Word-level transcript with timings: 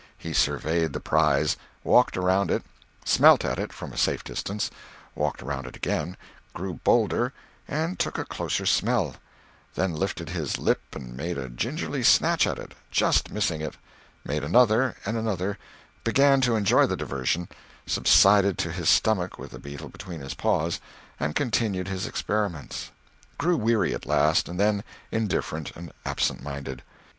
He 0.17 0.33
surveyed 0.33 0.93
the 0.93 0.99
prize; 0.99 1.57
walked 1.83 2.17
around 2.17 2.49
it; 2.49 2.63
smelt 3.05 3.45
at 3.45 3.59
it 3.59 3.71
from 3.71 3.93
a 3.93 3.97
safe 3.99 4.23
distance; 4.23 4.71
walked 5.13 5.43
around 5.43 5.67
it 5.67 5.75
again; 5.75 6.17
grew 6.55 6.73
bolder, 6.83 7.33
and 7.67 7.99
took 7.99 8.17
a 8.17 8.25
closer 8.25 8.65
smell; 8.65 9.17
then 9.75 9.93
lifted 9.93 10.29
his 10.29 10.57
lip 10.57 10.81
and 10.93 11.15
made 11.15 11.37
a 11.37 11.49
gingerly 11.49 12.01
snatch 12.01 12.47
at 12.47 12.57
it, 12.57 12.73
just 12.89 13.29
missing 13.29 13.61
it; 13.61 13.75
made 14.25 14.43
another, 14.43 14.95
and 15.05 15.17
another; 15.17 15.59
began 16.03 16.41
to 16.41 16.55
enjoy 16.55 16.87
the 16.87 16.97
diversion; 16.97 17.47
subsided 17.85 18.57
to 18.57 18.71
his 18.71 18.89
stomach 18.89 19.37
with 19.37 19.51
the 19.51 19.59
beetle 19.59 19.89
between 19.89 20.21
his 20.21 20.33
paws, 20.33 20.79
and 21.19 21.35
continued 21.35 21.87
his 21.87 22.07
experiments; 22.07 22.89
grew 23.37 23.55
weary 23.55 23.93
at 23.93 24.07
last, 24.07 24.49
and 24.49 24.59
then 24.59 24.83
indifferent 25.11 25.69
and 25.75 25.91
absent 26.07 26.41
minded. 26.41 26.81